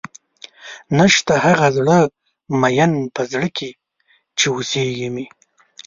[0.97, 1.99] نيشته هغه زړۀ
[2.61, 3.71] ميئن پۀ زړۀ کښې
[4.37, 5.25] چې اوسېږي مې